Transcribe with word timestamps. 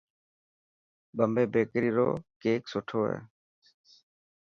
بمبي 1.15 1.43
بيڪري 1.53 1.89
روڪيڪ 1.97 2.61
سٺو 2.73 2.99
هي. 3.09 3.17